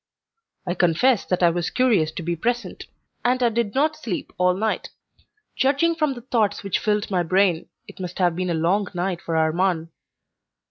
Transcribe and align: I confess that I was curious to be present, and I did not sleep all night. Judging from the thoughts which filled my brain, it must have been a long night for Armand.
I 0.65 0.73
confess 0.73 1.25
that 1.25 1.43
I 1.43 1.51
was 1.51 1.69
curious 1.69 2.11
to 2.13 2.23
be 2.23 2.35
present, 2.35 2.85
and 3.23 3.43
I 3.43 3.49
did 3.49 3.75
not 3.75 3.95
sleep 3.95 4.33
all 4.39 4.55
night. 4.55 4.89
Judging 5.55 5.93
from 5.93 6.15
the 6.15 6.21
thoughts 6.21 6.63
which 6.63 6.79
filled 6.79 7.11
my 7.11 7.21
brain, 7.21 7.67
it 7.87 7.99
must 7.99 8.17
have 8.17 8.35
been 8.35 8.49
a 8.49 8.55
long 8.55 8.87
night 8.95 9.21
for 9.21 9.37
Armand. 9.37 9.89